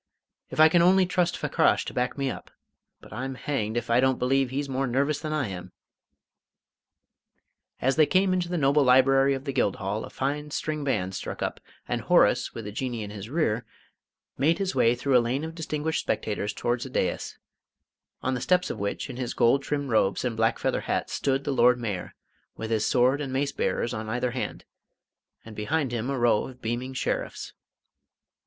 [0.49, 2.49] If I can only trust Fakrash to back me up
[3.01, 5.71] but I'm hanged if I don't believe he's more nervous than I am!"
[7.79, 11.43] As they came into the noble Library of the Guildhall a fine string band struck
[11.43, 13.63] up, and Horace, with the Jinnee in his rear,
[14.39, 17.37] made his way through a lane of distinguished spectators towards a dais,
[18.23, 21.43] on the steps of which, in his gold trimmed robes and black feather hat, stood
[21.43, 22.15] the Lord Mayor,
[22.57, 24.65] with his sword and mace bearers on either hand,
[25.45, 27.53] and behind him a row of beaming sheriffs.